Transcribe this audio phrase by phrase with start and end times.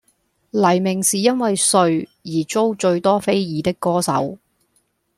[0.49, 4.39] 黎明是因為“帥”而遭最多非議的歌手